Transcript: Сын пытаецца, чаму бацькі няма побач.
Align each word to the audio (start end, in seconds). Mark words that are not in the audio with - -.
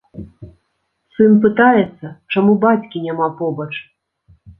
Сын 1.15 1.33
пытаецца, 1.43 2.07
чаму 2.37 2.55
бацькі 2.63 3.03
няма 3.09 3.27
побач. 3.43 3.69